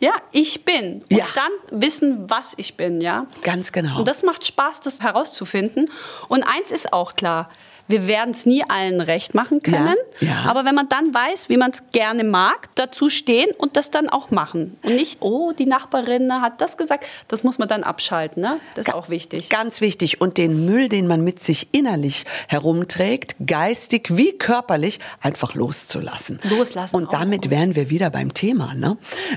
[0.00, 1.02] Ja, ich bin.
[1.10, 1.24] Und Ja.
[1.34, 3.26] dann wissen, was ich bin, ja.
[3.42, 4.00] Ganz genau.
[4.00, 5.90] Und das macht Spaß, das herauszufinden.
[6.28, 7.48] Und eins ist auch klar.
[7.86, 9.96] Wir werden es nie allen recht machen können.
[10.20, 10.44] Ja, ja.
[10.46, 14.08] Aber wenn man dann weiß, wie man es gerne mag, dazu stehen und das dann
[14.08, 14.78] auch machen.
[14.82, 17.06] Und nicht, oh, die Nachbarin hat das gesagt.
[17.28, 18.42] Das muss man dann abschalten.
[18.42, 18.58] Ne?
[18.74, 19.50] Das ist auch wichtig.
[19.50, 20.20] Ganz wichtig.
[20.20, 26.40] Und den Müll, den man mit sich innerlich herumträgt, geistig wie körperlich, einfach loszulassen.
[26.44, 28.74] Loslassen Und auch damit wären wir wieder beim Thema.
[28.74, 28.96] Ne?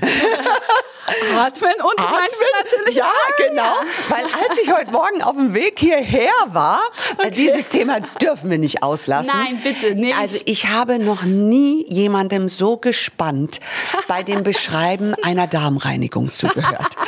[1.36, 2.94] Atmen und Atmen natürlich.
[2.96, 3.74] Ja, Ah, genau.
[4.08, 6.80] Weil als ich heute Morgen auf dem Weg hierher war,
[7.22, 9.30] äh, dieses Thema dürfen wir nicht auslassen.
[9.34, 10.16] Nein, bitte, nicht.
[10.18, 13.60] Also ich habe noch nie jemandem so gespannt
[14.06, 16.94] bei dem Beschreiben einer Darmreinigung zugehört.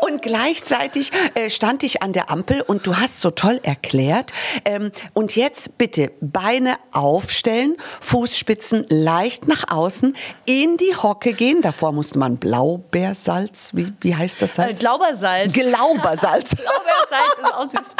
[0.00, 4.32] Und gleichzeitig äh, stand ich an der Ampel und du hast so toll erklärt.
[4.64, 11.62] Ähm, und jetzt bitte Beine aufstellen, Fußspitzen leicht nach außen, in die Hocke gehen.
[11.62, 14.78] Davor musste man Blaubeersalz, wie, wie heißt das Äh, Salz?
[14.78, 15.52] Glaubersalz.
[15.52, 16.50] Glaubersalz.
[16.56, 17.94] Glaubersalz ist auch süß.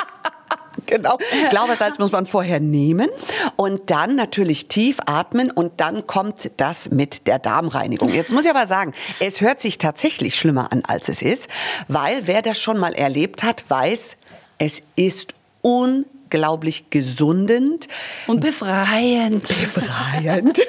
[0.89, 1.19] Genau.
[1.51, 3.09] Glaubersalz muss man vorher nehmen
[3.57, 8.13] und dann natürlich tief atmen und dann kommt das mit der Darmreinigung.
[8.13, 11.49] Jetzt muss ich aber sagen, es hört sich tatsächlich schlimmer an, als es ist,
[11.89, 14.17] weil wer das schon mal erlebt hat, weiß,
[14.59, 17.89] es ist unglaublich gesundend,
[18.27, 19.47] Und befreiend.
[19.47, 20.59] befreiend.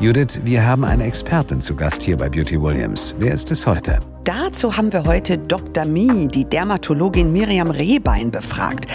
[0.00, 3.14] Judith, wir haben eine Expertin zu Gast hier bei Beauty Williams.
[3.18, 4.00] Wer ist es heute?
[4.24, 5.84] Dazu haben wir heute Dr.
[5.84, 8.86] Mi, die Dermatologin Miriam Rehbein, befragt.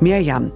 [0.00, 0.50] Miriam,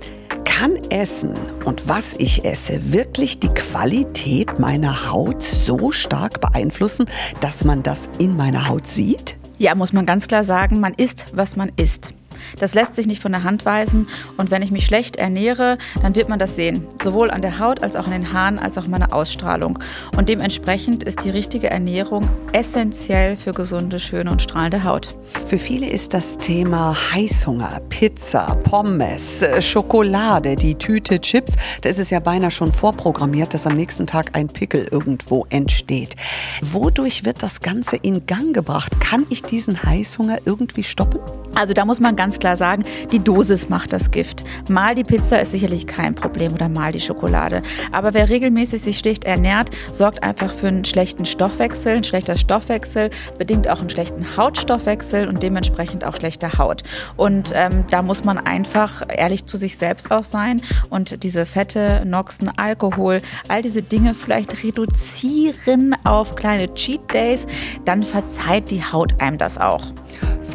[0.44, 7.06] kann Essen und was ich esse wirklich die Qualität meiner Haut so stark beeinflussen,
[7.40, 9.36] dass man das in meiner Haut sieht?
[9.58, 12.15] Ja, muss man ganz klar sagen, man isst, was man isst.
[12.58, 16.14] Das lässt sich nicht von der Hand weisen und wenn ich mich schlecht ernähre, dann
[16.14, 16.86] wird man das sehen.
[17.02, 19.78] Sowohl an der Haut als auch an den Haaren als auch meiner Ausstrahlung.
[20.16, 25.14] Und dementsprechend ist die richtige Ernährung essentiell für gesunde, schöne und strahlende Haut.
[25.46, 31.98] Für viele ist das Thema Heißhunger, Pizza, Pommes, äh, Schokolade, die Tüte Chips, da ist
[31.98, 36.16] es ja beinahe schon vorprogrammiert, dass am nächsten Tag ein Pickel irgendwo entsteht.
[36.62, 39.00] Wodurch wird das Ganze in Gang gebracht?
[39.00, 41.20] Kann ich diesen Heißhunger irgendwie stoppen?
[41.54, 44.44] Also da muss man ganz klar sagen, die Dosis macht das Gift.
[44.68, 47.62] Mal die Pizza ist sicherlich kein Problem oder mal die Schokolade.
[47.92, 51.96] Aber wer regelmäßig sich schlecht ernährt, sorgt einfach für einen schlechten Stoffwechsel.
[51.96, 56.82] Ein schlechter Stoffwechsel bedingt auch einen schlechten Hautstoffwechsel und dementsprechend auch schlechte Haut.
[57.16, 62.02] Und ähm, da muss man einfach ehrlich zu sich selbst auch sein und diese Fette,
[62.04, 67.46] Noxen, Alkohol, all diese Dinge vielleicht reduzieren auf kleine Cheat Days.
[67.84, 69.92] Dann verzeiht die Haut einem das auch.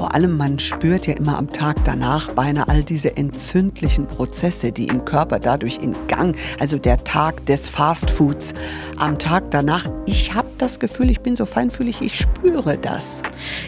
[0.02, 4.88] Vor allem, man spürt ja immer am Tag danach beinahe all diese entzündlichen Prozesse, die
[4.88, 8.56] im Körper dadurch in Gang, also der Tag des Fastfoods
[8.98, 9.86] am Tag danach.
[10.08, 13.22] Ich habe das Gefühl, ich bin so feinfühlig, ich spüre das.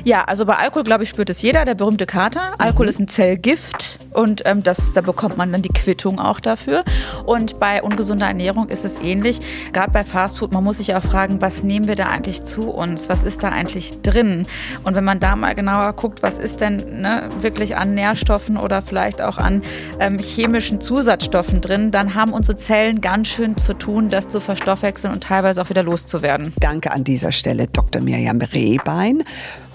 [0.04, 2.54] Ja, also bei Alkohol, glaube ich, spürt es jeder, der berühmte Kater.
[2.58, 6.84] Alkohol ist ein Zellgift und ähm, das, da bekommt man dann die Quittung auch dafür.
[7.26, 9.40] Und bei ungesunder Ernährung ist es ähnlich.
[9.72, 13.10] Gerade bei Fastfood, man muss sich auch fragen, was nehmen wir da eigentlich zu uns?
[13.10, 14.48] Was ist da eigentlich drin?
[14.84, 18.82] Und wenn man da mal genauer guckt, was ist denn ne, wirklich an Nährstoffen oder
[18.82, 19.62] vielleicht auch an
[20.00, 25.14] ähm, chemischen Zusatzstoffen drin, dann haben unsere Zellen ganz schön zu tun, das zu verstoffwechseln
[25.14, 26.54] und teilweise auch wieder loszuwerden.
[26.60, 28.02] Danke an dieser Stelle, Dr.
[28.02, 29.24] Mirjam Rehbein.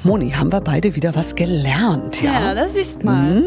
[0.03, 2.33] Moni, haben wir beide wieder was gelernt, ja?
[2.41, 3.43] Ja, das ist mal.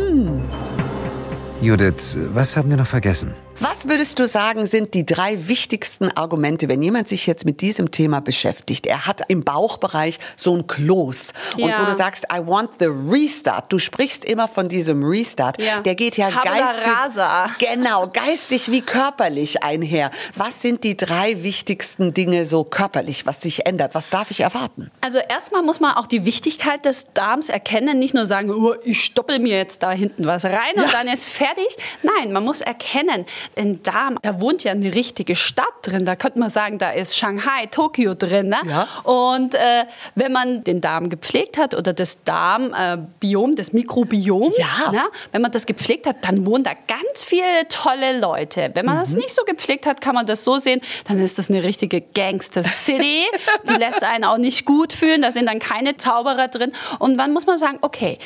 [1.61, 3.33] Judith, was haben wir noch vergessen?
[3.63, 7.91] Was würdest du sagen, sind die drei wichtigsten Argumente, wenn jemand sich jetzt mit diesem
[7.91, 8.88] Thema beschäftigt?
[8.88, 11.17] Er hat im Bauchbereich so ein Kloß.
[11.58, 11.80] Und Ja.
[11.80, 13.71] wo du sagst, I want the restart.
[13.71, 15.62] Du sprichst immer von diesem Restart.
[15.62, 15.80] Ja.
[15.82, 16.88] Der geht ja Tabula geistig.
[16.88, 17.50] rasa.
[17.60, 20.10] Genau, geistig wie körperlich einher.
[20.36, 23.93] Was sind die drei wichtigsten Dinge so körperlich, was sich ändert?
[23.93, 24.89] Was darf ich erwarten?
[25.02, 29.04] Also erstmal muss man auch die Wichtigkeit des Darms erkennen, nicht nur sagen, oh, ich
[29.04, 31.67] stoppel mir jetzt da hinten was rein und dann ist fertig.
[32.02, 36.05] Nein, man muss erkennen, im Darm, da wohnt ja eine richtige Stadt drin.
[36.05, 38.49] Da könnte man sagen, da ist Shanghai, Tokio drin.
[38.49, 38.59] Ne?
[38.67, 38.87] Ja.
[39.03, 39.85] Und äh,
[40.15, 44.91] wenn man den Darm gepflegt hat oder das Darmbiom, das Mikrobiom, Ja.
[44.91, 45.01] ne?
[45.31, 48.71] wenn man das gepflegt hat, dann wohnen da ganz viele tolle Leute.
[48.73, 51.49] Wenn man das nicht so gepflegt hat, kann man das so sehen, dann ist das
[51.49, 53.25] eine richtige Gangster-City.
[53.69, 56.71] Die lässt einen auch nicht gut fühlen, da sind dann keine Zauberer drin.
[56.99, 58.17] Und dann muss man sagen, okay,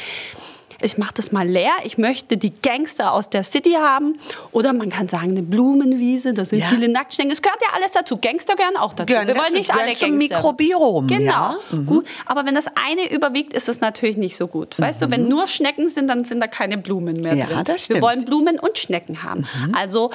[0.82, 4.18] ich mache das mal leer, ich möchte die Gangster aus der City haben.
[4.52, 6.68] Oder man kann sagen, eine Blumenwiese, da sind Ja.
[6.68, 7.32] viele Nacktschnecken.
[7.32, 8.18] Es gehört ja alles dazu.
[8.18, 9.08] Gangster gehören auch dazu.
[9.08, 10.36] Gehören Wir wollen dazu, nicht alle gehören zum Gangster.
[10.36, 11.24] Mikrobiom, Genau.
[11.32, 11.56] ja.
[11.72, 11.86] Mhm.
[11.86, 12.06] Gut.
[12.26, 14.80] Aber wenn das eine überwiegt, ist das natürlich nicht so gut.
[14.80, 17.40] Weißt du, wenn nur Schnecken sind, dann sind da keine Blumen mehr Mhm.
[17.40, 17.58] Ja, drin.
[17.66, 18.00] das Wir stimmt.
[18.00, 18.04] Mhm.
[18.04, 19.46] wollen Blumen und Schnecken haben.
[19.74, 20.12] Also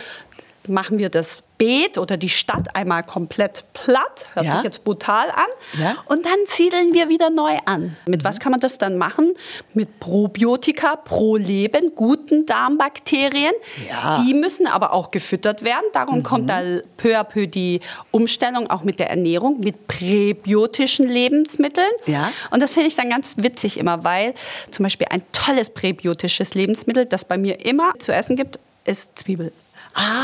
[0.69, 4.25] machen wir das Beet oder die Stadt einmal komplett platt.
[4.33, 4.55] Hört Ja.
[4.57, 5.47] sich jetzt brutal an.
[5.79, 5.95] Ja.
[6.07, 7.97] Und dann siedeln wir wieder neu an.
[8.07, 9.35] Mit was kann man das dann machen?
[9.75, 13.53] Mit Probiotika pro Leben, guten Darmbakterien.
[13.91, 14.19] Ja.
[14.19, 14.25] Mhm.
[14.27, 15.85] Die müssen aber auch gefüttert werden.
[15.93, 16.63] Darum kommt da
[16.97, 21.91] peu à peu die Umstellung auch mit der Ernährung, mit präbiotischen Lebensmitteln.
[22.07, 22.33] Ja.
[22.51, 24.33] Und das finde ich dann ganz witzig immer, weil
[24.71, 29.53] zum Beispiel ein tolles präbiotisches Lebensmittel, das bei mir immer zu essen gibt, ist Zwiebel.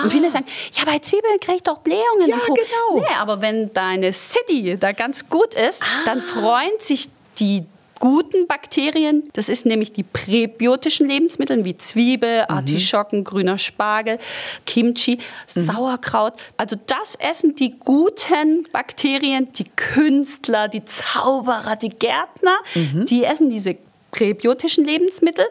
[0.05, 2.29] Und viele sagen, ja, bei Zwiebeln kriege ich doch Blähungen.
[2.29, 3.00] Ja, genau.
[3.00, 7.64] Nee, aber wenn deine City da ganz gut ist, dann freuen sich die
[7.98, 14.18] guten Bakterien, das ist nämlich die präbiotischen Lebensmittel wie Zwiebel, Artischocken, grüner Spargel,
[14.66, 16.35] Kimchi, Sauerkraut.
[16.57, 23.76] Also das essen die guten Bakterien, die Künstler, die Zauberer, die Gärtner, die essen diese
[24.11, 25.46] präbiotischen Lebensmittel.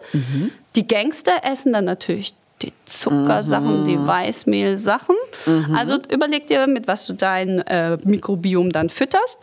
[0.75, 5.15] Die Gangster essen dann natürlich die Zuckersachen, die Weißmehlsachen.
[5.73, 9.37] Also überleg dir, mit was du dein äh, Mikrobiom dann fütterst.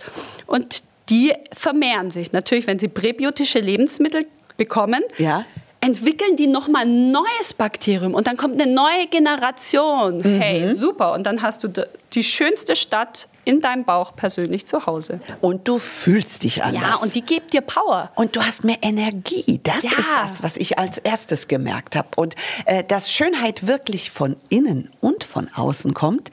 [0.46, 2.32] Und die vermehren sich.
[2.32, 4.24] Natürlich, wenn sie präbiotische Lebensmittel
[4.56, 5.44] bekommen, Ja.
[5.82, 10.22] Entwickeln die nochmal ein neues Bakterium und dann kommt eine neue Generation.
[10.22, 11.12] Hey, super.
[11.12, 11.68] Und dann hast du
[12.14, 15.18] die schönste Stadt in deinem Bauch persönlich zu Hause.
[15.40, 16.82] Und du fühlst dich anders.
[16.82, 18.12] Ja, und die gibt dir Power.
[18.14, 19.58] Und du hast mehr Energie.
[19.64, 19.90] Das Ja.
[19.98, 22.08] ist das, was ich als erstes gemerkt habe.
[22.14, 26.30] Und äh, dass Schönheit wirklich von innen und von außen kommt,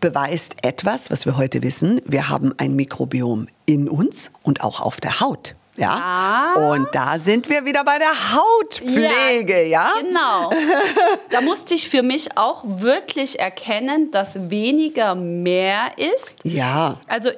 [0.00, 2.00] beweist etwas, was wir heute wissen.
[2.04, 5.54] Wir haben ein Mikrobiom in uns und auch auf der Haut.
[5.78, 6.54] Ja.
[6.56, 6.72] Ah.
[6.72, 9.92] Und da sind wir wieder bei der Hautpflege, ja?
[10.00, 10.50] Genau.
[11.30, 16.36] Da musste ich für mich auch wirklich erkennen, dass weniger mehr ist.
[16.42, 16.98] Ja.
[17.06, 17.30] Also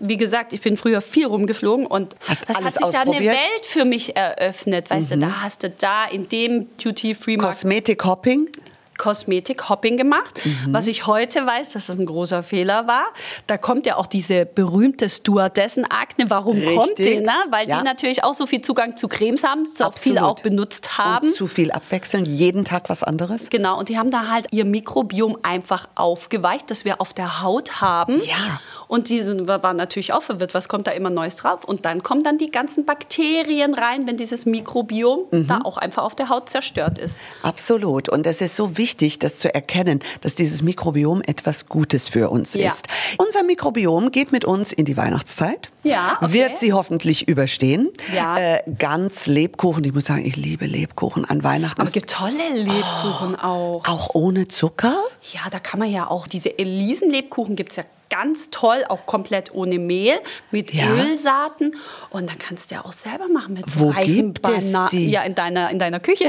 [0.00, 3.20] wie gesagt, ich bin früher viel rumgeflogen und Hast das alles hat sich da eine?
[3.20, 3.26] Mhm.
[3.26, 4.90] Welt für mich eröffnet.
[4.90, 8.50] Weißt du, da hast du da in dem Duty-Free-Markt Kosmetik-Hopping.
[8.98, 10.40] Kosmetik-Hopping gemacht.
[10.44, 10.72] Mhm.
[10.72, 13.06] Was ich heute weiß, dass das ein großer Fehler war.
[13.46, 16.26] Da kommt ja auch diese berühmte Stewardessen-Akne.
[16.28, 17.02] Warum kommt die?
[17.04, 17.20] Richtig.
[17.26, 17.32] Ne?
[17.50, 17.78] Weil Ja.
[17.78, 20.18] die natürlich auch so viel Zugang zu Cremes haben, so Absolut.
[20.18, 21.28] viel auch benutzt haben.
[21.28, 23.50] Und zu viel abwechseln, jeden Tag was anderes.
[23.50, 27.80] Genau, und die haben da halt ihr Mikrobiom einfach aufgeweicht, das wir auf der Haut
[27.80, 28.20] haben.
[28.24, 28.60] Ja.
[28.88, 31.64] Und die sind, waren natürlich auch verwirrt, was kommt da immer Neues drauf?
[31.64, 35.46] Und dann kommen dann die ganzen Bakterien rein, wenn dieses Mikrobiom Mhm.
[35.46, 37.18] da auch einfach auf der Haut zerstört ist.
[37.42, 38.08] Absolut.
[38.08, 42.54] Und es ist so wichtig, das zu erkennen, dass dieses Mikrobiom etwas Gutes für uns
[42.54, 42.68] Ja.
[42.68, 42.86] ist.
[43.18, 45.70] Unser Mikrobiom geht mit uns in die Weihnachtszeit.
[45.82, 46.32] Ja, okay.
[46.32, 47.90] Wird sie hoffentlich überstehen.
[48.14, 48.36] Ja.
[48.36, 49.84] Äh, ganz Lebkuchen.
[49.84, 51.80] Ich muss sagen, ich liebe Lebkuchen an Weihnachten.
[51.80, 53.82] Aber es gibt tolle Lebkuchen auch.
[53.86, 54.96] auch ohne Zucker?
[55.32, 59.52] Ja, da kann man ja auch, diese Elisenlebkuchen gibt es ja ganz toll, auch komplett
[59.54, 60.18] ohne Mehl,
[60.50, 60.88] mit Ja.
[60.90, 61.76] Ölsaaten.
[62.10, 65.10] Und dann kannst du ja auch selber machen mit Wo reifen gibt es die?
[65.10, 66.28] Ja, in deiner, in deiner Küche.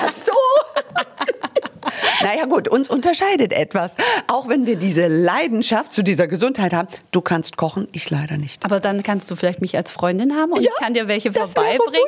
[0.00, 0.32] Ach so.
[2.22, 3.94] naja gut, uns unterscheidet etwas.
[4.28, 6.88] Auch wenn wir diese Leidenschaft zu dieser Gesundheit haben.
[7.10, 8.64] Du kannst kochen, ich leider nicht.
[8.64, 11.32] Aber dann kannst du vielleicht mich als Freundin haben und Ja, ich kann dir welche
[11.32, 12.02] vorbeibringen.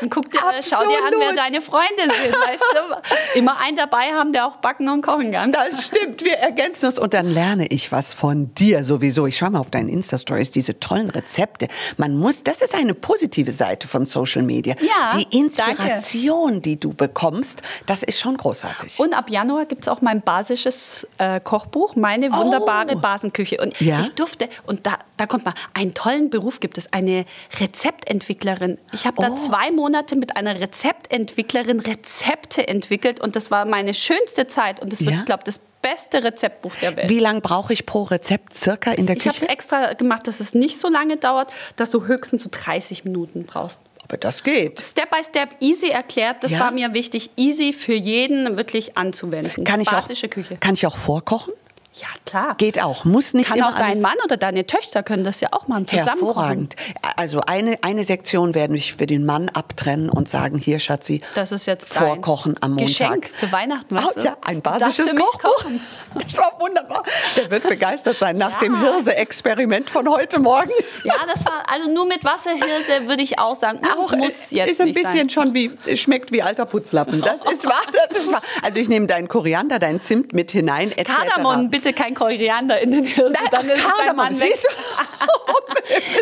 [0.00, 3.38] Und guck dir, schau dir an, wer deine Freunde sind, weißt du?
[3.38, 5.52] Immer einen dabei haben, der auch backen und kochen kann.
[5.52, 9.26] Das stimmt, wir ergänzen uns und dann lerne ich was von dir sowieso.
[9.26, 11.68] Ich schaue mal auf deinen Insta-Stories, diese tollen Rezepte.
[11.96, 14.74] Man muss, das ist eine positive Seite von Social Media.
[14.80, 18.98] Ja, Die Inspiration, die du bekommst, das ist schon großartig.
[18.98, 22.98] Und ab Januar gibt es auch mein basisches äh, Kochbuch, meine wunderbare Oh.
[23.00, 23.58] Basenküche.
[23.60, 24.00] Und Ja?
[24.00, 27.24] ich durfte, und da, da kommt mal, einen tollen Beruf gibt es, eine
[27.58, 28.78] Rezeptentwicklerin.
[28.92, 29.36] Ich habe da Oh.
[29.36, 34.80] zwei Monate mit einer Rezeptentwicklerin Rezepte entwickelt und das war meine schönste Zeit.
[34.80, 35.18] Und das wird, Ja?
[35.20, 37.08] ich glaube, das beste Rezeptbuch der Welt.
[37.08, 39.50] Wie lange brauche ich pro Rezept circa in der Ich habe es Küche?
[39.52, 43.80] extra gemacht, dass es nicht so lange dauert, dass du höchstens so 30 Minuten brauchst.
[44.10, 44.80] Aber das geht.
[44.80, 46.58] Step by Step, easy erklärt, das Ja?
[46.60, 49.62] war mir wichtig, easy für jeden wirklich anzuwenden.
[49.62, 50.56] Kann ich, Basische auch, Küche.
[50.58, 51.52] kann ich auch vorkochen?
[51.94, 52.54] Ja, klar.
[52.56, 53.04] Geht auch.
[53.04, 55.88] Muss nicht Kann immer auch dein Mann oder deine Töchter können das ja auch machen,
[55.88, 56.08] zusammen.
[56.08, 56.76] Hervorragend.
[57.16, 61.50] Also eine, eine Sektion werden wir für den Mann abtrennen und sagen, hier Schatzi, Das
[61.50, 62.86] ist jetzt vorkochen am Montag.
[62.86, 64.20] Geschenk für Weihnachten, weißt Ah, du?
[64.24, 65.64] ja, ein basisches Kochbuch.
[66.12, 67.04] Das war wunderbar.
[67.36, 68.58] Der wird begeistert sein nach Ja.
[68.58, 70.70] dem Hirse-Experiment von heute Morgen.
[71.04, 74.72] Ja, das war, also nur mit Wasserhirse würde ich auch sagen, Auch muss äh, jetzt
[74.72, 75.30] ist ein nicht bisschen sein.
[75.30, 77.20] schon wie schmeckt wie alter Putzlappen.
[77.20, 78.42] Das ist wahr, das ist wahr.
[78.62, 81.04] Also ich nehme deinen Koriander, deinen Zimt mit hinein etc.
[81.14, 84.68] Kardamom, bitte kein Koriander in den Hirse, Nein, dann ist Kardamom, siehst du?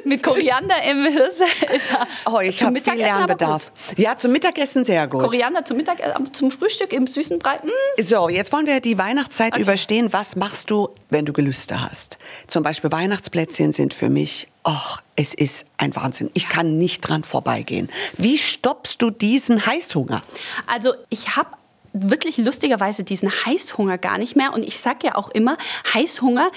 [0.09, 1.44] Mit Koriander im Hirse
[1.75, 3.73] ist er Oh, ich habe viel Mittagessen Lernbedarf.
[3.97, 5.23] Ja, zum Mittagessen sehr gut.
[5.23, 7.57] Koriander zum Mittag, äh, zum Frühstück im süßen Brei.
[7.62, 8.03] mm.
[8.03, 10.12] So, jetzt wollen wir die Weihnachtszeit überstehen.
[10.12, 12.18] Was machst du, wenn du Gelüste hast?
[12.47, 16.31] Zum Beispiel Weihnachtsplätzchen sind für mich, ach, es ist ein Wahnsinn.
[16.35, 17.88] Ich kann nicht dran vorbeigehen.
[18.16, 20.23] Wie stoppst du diesen Heißhunger?
[20.66, 21.51] Also ich habe
[21.92, 24.53] wirklich lustigerweise diesen Heißhunger gar nicht mehr.
[24.53, 25.57] Und ich sage ja auch immer,
[25.94, 26.51] Heißhunger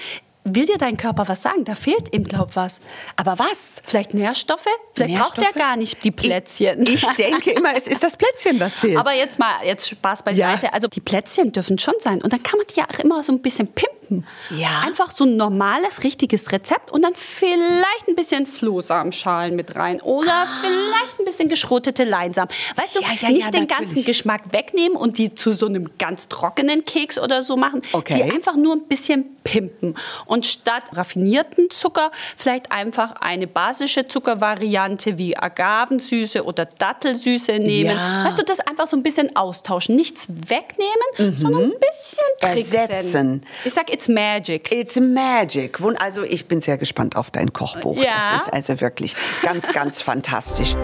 [0.44, 1.64] will dir dein Körper was sagen.
[1.64, 2.80] Da fehlt ihm, glaub was.
[3.16, 3.80] Aber was?
[3.84, 4.66] Vielleicht Nährstoffe?
[4.94, 5.56] Vielleicht braucht Nährstoffe?
[5.56, 6.82] er gar nicht die Plätzchen.
[6.82, 8.96] Ich, ich denke immer, es ist das Plätzchen, was fehlt.
[8.96, 10.66] Aber jetzt mal, jetzt Spaß beiseite.
[10.66, 10.72] Ja.
[10.72, 12.22] Also die Plätzchen dürfen schon sein.
[12.22, 14.01] Und dann kann man die ja auch immer so ein bisschen pimpen.
[14.12, 14.26] Pimpen.
[14.50, 14.82] Ja.
[14.84, 20.46] Einfach so ein normales, richtiges Rezept und dann vielleicht ein bisschen Flohsamenschalen mit rein oder
[20.60, 22.50] vielleicht ein bisschen geschrotete Leinsamen.
[22.76, 23.12] Weißt du, Ah.
[23.20, 23.68] Ja, ja, nicht den natürlich.
[23.88, 27.82] ganzen Geschmack wegnehmen und die zu so einem ganz trockenen Keks oder so machen.
[27.92, 28.14] Okay.
[28.14, 29.96] Die einfach nur ein bisschen pimpen.
[30.26, 37.96] Und statt raffinierten Zucker vielleicht einfach eine basische Zuckervariante wie Agavensüße oder Dattelsüße nehmen.
[37.96, 38.24] Ja.
[38.24, 39.96] Weißt du, das einfach so ein bisschen austauschen.
[39.96, 42.72] Nichts wegnehmen, sondern ein bisschen tricksen.
[42.72, 42.76] Mhm.
[42.76, 43.46] Ersetzen.
[43.64, 44.72] Ich sag, it's magic.
[44.72, 45.78] It's magic.
[45.98, 47.96] Also ich bin sehr gespannt auf dein Kochbuch.
[47.96, 48.32] Ja.
[48.32, 50.74] Das ist also wirklich ganz, ganz fantastisch.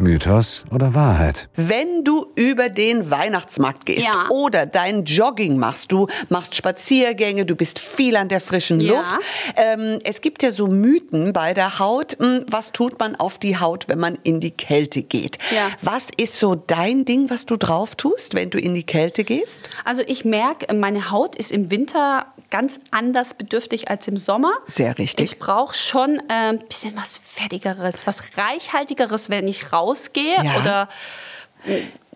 [0.00, 1.48] Mythos oder Wahrheit?
[1.56, 4.28] Wenn du über den Weihnachtsmarkt gehst Ja.
[4.30, 8.98] oder dein Jogging machst, du machst Spaziergänge, du bist viel an der frischen Ja.
[8.98, 9.16] Luft.
[9.56, 12.16] Ähm, es gibt ja so Mythen bei der Haut.
[12.18, 15.38] Hm, Was tut man auf die Haut, wenn man in die Kälte geht?
[15.54, 15.68] Ja.
[15.82, 19.68] Was ist so dein Ding, was du drauf tust, wenn du in die Kälte gehst?
[19.84, 24.52] Also ich merke, meine Haut ist im Winter ganz anders bedürftig als im Sommer.
[24.66, 25.32] Sehr richtig.
[25.32, 30.36] Ich brauche schon ein äh, bisschen was Fettigeres, was Reichhaltigeres, wenn ich rausgehe.
[30.42, 30.56] Ja.
[30.60, 30.88] Oder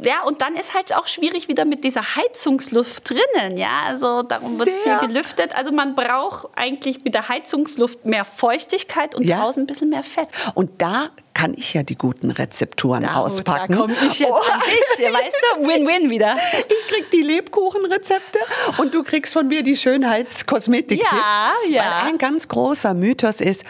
[0.00, 3.56] ja, und dann ist halt auch schwierig wieder mit dieser Heizungsluft drinnen.
[3.56, 4.98] Ja, also darum wird Sehr.
[5.00, 5.54] viel gelüftet.
[5.54, 9.40] Also man braucht eigentlich mit der Heizungsluft mehr Feuchtigkeit und Ja.
[9.40, 10.28] draußen ein bisschen mehr Fett.
[10.54, 13.72] Und da kann ich ja die guten Rezepturen Da, auspacken.
[13.74, 14.34] Da komme ich jetzt Oh.
[14.52, 15.68] an dich, weißt du?
[15.68, 16.36] Win-win wieder.
[16.68, 18.38] Ich krieg die Lebkuchenrezepte
[18.78, 21.12] und du kriegst von mir die Schönheitskosmetik-Tipps.
[21.12, 21.82] Ja, ja.
[22.04, 23.64] Weil ein ganz großer Mythos ist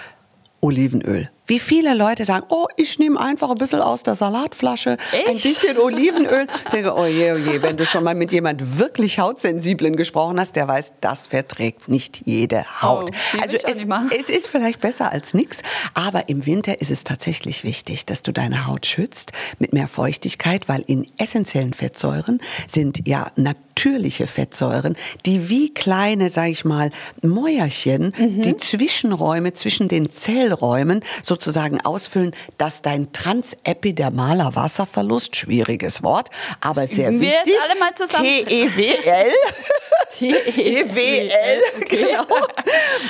[0.61, 1.31] Olivenöl.
[1.53, 5.43] Wie viele Leute sagen, oh, ich nehme einfach ein bisschen aus der Salatflasche, ein Echt?
[5.43, 6.47] bisschen Olivenöl.
[6.65, 10.41] Ich denke, oh je, oh je, wenn du schon mal mit jemand wirklich Hautsensiblen gesprochen
[10.41, 13.11] hast, der weiß, das verträgt nicht jede Haut.
[13.13, 13.87] Oh, also es,
[14.19, 15.59] es ist vielleicht besser als nichts,
[15.93, 20.71] aber im Winter ist es tatsächlich wichtig, dass du deine Haut schützt mit mehr Feuchtigkeit,
[20.71, 23.31] weil in essentiellen Fettsäuren sind ja
[23.77, 26.91] natürliche Fettsäuren, die wie kleine, sag ich mal,
[27.23, 28.43] Mäuerchen Mhm.
[28.43, 36.29] die Zwischenräume zwischen den Zellräumen sozusagen ausfüllen, dass dein transepidermaler Wasserverlust, schwieriges Wort,
[36.61, 38.27] aber sehr wir wichtig, alle mal zusammen.
[38.47, 39.33] TEWL,
[40.21, 40.35] E
[40.81, 41.31] EWL,
[41.89, 42.27] genau.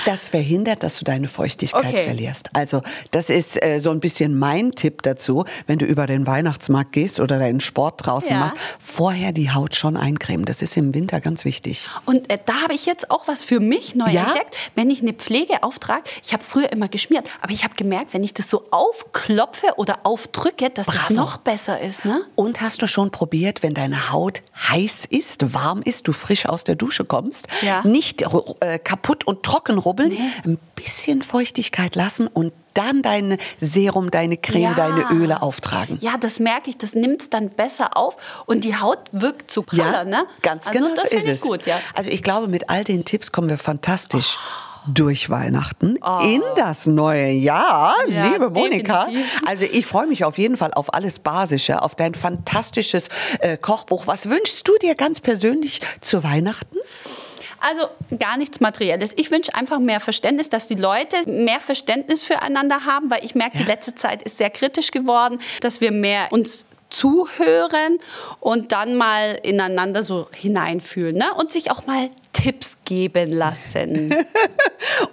[0.06, 2.04] Das verhindert, dass du deine Feuchtigkeit Okay.
[2.04, 2.48] verlierst.
[2.54, 6.92] Also das ist äh, so ein bisschen mein Tipp dazu, wenn du über den Weihnachtsmarkt
[6.92, 8.38] gehst oder deinen Sport draußen Ja.
[8.38, 10.46] machst, vorher die Haut schon eincremen.
[10.52, 11.88] Das ist im Winter ganz wichtig.
[12.04, 14.24] Und äh, da habe ich jetzt auch was für mich neu Ja?
[14.26, 14.54] entdeckt.
[14.74, 18.22] Wenn ich eine Pflege auftrage, ich habe früher immer geschmiert, aber ich habe gemerkt, wenn
[18.22, 21.14] ich das so aufklopfe oder aufdrücke, dass das Bravo.
[21.14, 22.04] noch besser ist.
[22.04, 22.20] Ne?
[22.34, 26.64] Und hast du schon probiert, wenn deine Haut heiß ist, warm ist, du frisch aus
[26.64, 27.80] der Dusche kommst, Ja.
[27.86, 28.20] nicht
[28.60, 30.12] äh, kaputt und trocken rubbeln,
[30.44, 34.74] ein bisschen Feuchtigkeit lassen und dann dein Serum, deine Creme, Ja.
[34.74, 35.98] deine Öle auftragen.
[36.00, 39.62] Ja, das merke ich, das nimmt es dann besser auf und die Haut wirkt so
[39.62, 40.04] praller.
[40.04, 40.24] ne?
[40.42, 41.40] ganz also, genau das so ist ich es.
[41.40, 41.78] gut, ja.
[41.94, 44.38] Also ich glaube, mit all den Tipps kommen wir fantastisch
[44.86, 46.18] durch Weihnachten Oh.
[46.24, 49.04] in das neue Jahr, Ja, liebe Monika.
[49.04, 49.42] definitiv.
[49.46, 53.08] Also ich freue mich auf jeden Fall auf alles Basische, auf dein fantastisches
[53.38, 54.08] äh, Kochbuch.
[54.08, 56.78] Was wünschst du dir ganz persönlich zu Weihnachten?
[57.62, 57.86] Also
[58.18, 59.12] gar nichts Materielles.
[59.16, 63.58] Ich wünsche einfach mehr Verständnis, dass die Leute mehr Verständnis füreinander haben, weil ich merke,
[63.58, 67.98] die letzte Zeit ist sehr kritisch geworden, dass wir mehr uns zuhören
[68.40, 71.32] und dann mal ineinander so hineinfühlen ne?
[71.34, 74.14] und sich auch mal Tipps geben lassen.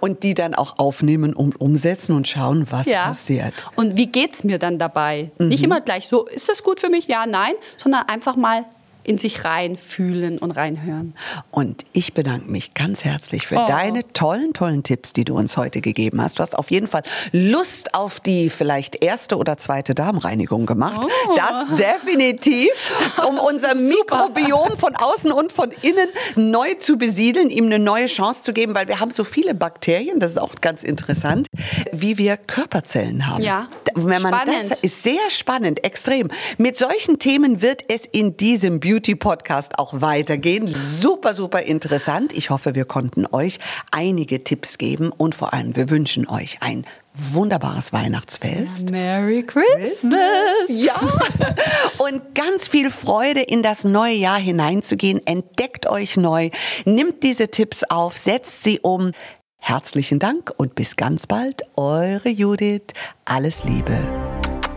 [0.00, 3.66] Und die dann auch aufnehmen und umsetzen und schauen, was passiert.
[3.76, 5.30] Und wie geht's mir dann dabei?
[5.38, 7.06] Nicht immer gleich so, ist das gut für mich?
[7.06, 8.64] Ja, nein, sondern einfach mal
[9.04, 11.14] in sich reinfühlen und reinhören.
[11.50, 13.66] Und ich bedanke mich ganz herzlich für Oh.
[13.66, 16.38] deine tollen, tollen Tipps, die du uns heute gegeben hast.
[16.38, 21.00] Du hast auf jeden Fall Lust auf die vielleicht erste oder zweite Darmreinigung gemacht.
[21.04, 21.34] Oh.
[21.34, 22.68] Das definitiv,
[23.28, 28.42] um unser Mikrobiom von außen und von innen neu zu besiedeln, ihm eine neue Chance
[28.42, 31.46] zu geben, weil wir haben so viele Bakterien, das ist auch ganz interessant,
[31.92, 33.42] wie wir Körperzellen haben.
[33.42, 34.70] Ja, Wenn man spannend.
[34.70, 36.28] das ist sehr spannend, extrem.
[36.58, 40.74] Mit solchen Themen wird es in diesem Beauty Podcast auch weitergehen.
[40.74, 42.32] Super, super interessant.
[42.32, 43.58] Ich hoffe, wir konnten euch
[43.90, 46.84] einige Tipps geben und vor allem wir wünschen euch ein
[47.32, 48.90] wunderbares Weihnachtsfest.
[48.90, 50.68] Merry Christmas!
[50.68, 51.00] Ja.
[51.98, 55.20] Und ganz viel Freude in das neue Jahr hineinzugehen.
[55.26, 56.50] Entdeckt euch neu.
[56.84, 59.12] Nimmt diese Tipps auf, setzt sie um.
[59.60, 61.62] Herzlichen Dank und bis ganz bald.
[61.76, 62.88] Eure Judith.
[63.24, 63.96] Alles Liebe.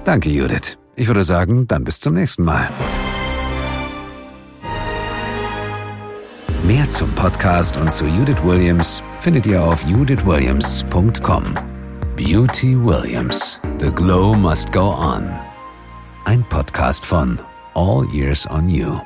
[0.04, 0.78] Danke, Judith.
[0.96, 2.70] Ich würde sagen, dann bis zum nächsten Mal.
[6.64, 11.56] Mehr zum Podcast und zu Judith Williams findet ihr auf judithwilliams.com.
[12.16, 13.60] Beauty Williams.
[13.80, 15.30] The Glow Must Go On.
[16.26, 17.40] Ein Podcast von
[17.74, 19.00] All Years on You.